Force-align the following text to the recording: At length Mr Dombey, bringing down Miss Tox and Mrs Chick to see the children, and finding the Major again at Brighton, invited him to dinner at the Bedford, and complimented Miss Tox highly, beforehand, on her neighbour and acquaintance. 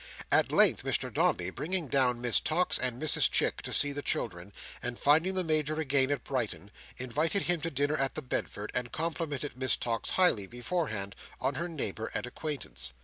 At 0.31 0.51
length 0.51 0.81
Mr 0.83 1.13
Dombey, 1.13 1.51
bringing 1.51 1.87
down 1.87 2.21
Miss 2.21 2.39
Tox 2.39 2.79
and 2.79 2.99
Mrs 2.99 3.29
Chick 3.29 3.61
to 3.61 3.71
see 3.71 3.91
the 3.91 4.01
children, 4.01 4.51
and 4.81 4.97
finding 4.97 5.35
the 5.35 5.43
Major 5.43 5.79
again 5.79 6.09
at 6.09 6.23
Brighton, 6.23 6.71
invited 6.97 7.43
him 7.43 7.61
to 7.61 7.69
dinner 7.69 7.95
at 7.97 8.15
the 8.15 8.23
Bedford, 8.23 8.71
and 8.73 8.91
complimented 8.91 9.55
Miss 9.55 9.75
Tox 9.75 10.09
highly, 10.09 10.47
beforehand, 10.47 11.15
on 11.39 11.53
her 11.53 11.67
neighbour 11.69 12.09
and 12.15 12.25
acquaintance. 12.25 12.93